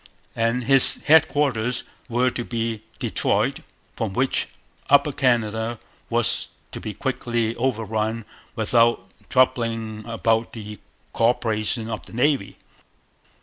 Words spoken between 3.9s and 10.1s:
from which Upper Canada was to be quickly overrun without troubling